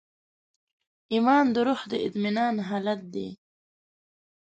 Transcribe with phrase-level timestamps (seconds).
[1.13, 3.27] ایمان د روح د اطمینان حالت دی.